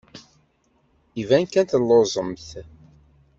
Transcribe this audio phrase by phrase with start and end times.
[1.21, 2.47] Iban kan telluẓemt.